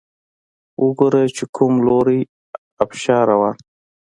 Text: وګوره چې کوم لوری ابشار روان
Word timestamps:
وګوره 0.83 1.21
چې 1.35 1.43
کوم 1.55 1.73
لوری 1.87 2.19
ابشار 2.83 3.23
روان 3.31 3.55